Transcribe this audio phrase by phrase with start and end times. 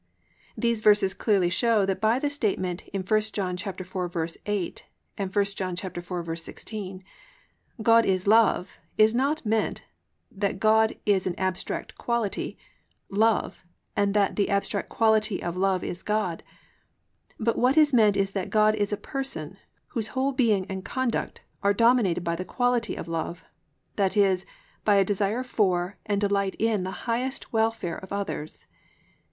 [0.57, 4.81] These verses clearly show that by the statement in 1 John 4:8
[5.15, 7.03] and 1 John 4:16,
[7.83, 9.83] +"God is Love"+ is not meant
[10.31, 12.57] that God is an abstract quality,
[13.11, 13.63] "love,"
[13.95, 16.41] and that the abstract quality of love is God,
[17.39, 19.57] but what is meant is that God is a person
[19.89, 23.45] whose whole being and conduct are dominated by the quality of love,
[23.97, 24.47] that is,
[24.83, 28.65] by a desire for and delight in the highest welfare of others.